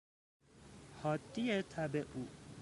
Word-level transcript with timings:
حادی 1.03 1.61
تب 1.61 1.95
او 1.95 2.27